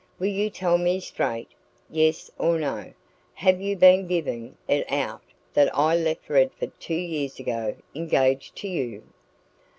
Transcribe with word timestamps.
Will 0.17 0.25
you 0.29 0.49
tell 0.49 0.79
me 0.79 0.99
straight 0.99 1.49
yes 1.87 2.31
or 2.39 2.57
no 2.57 2.91
have 3.35 3.61
you 3.61 3.75
been 3.75 4.07
giving 4.07 4.57
it 4.67 4.91
out 4.91 5.21
that 5.53 5.69
I 5.77 5.95
left 5.95 6.27
Redford 6.27 6.71
two 6.79 6.95
years 6.95 7.39
ago 7.39 7.75
engaged 7.93 8.55
to 8.55 8.67
you?" 8.67 9.03